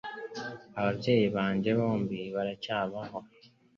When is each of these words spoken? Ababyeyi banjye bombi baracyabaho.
Ababyeyi 0.79 1.27
banjye 1.35 1.69
bombi 1.79 2.19
baracyabaho. 2.35 3.19